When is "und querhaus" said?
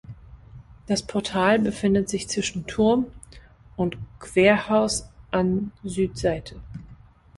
3.77-5.07